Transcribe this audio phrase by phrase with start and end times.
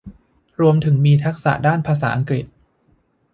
[0.61, 2.45] รวมถึงมีทักษะด้านภาษาอังกฤษ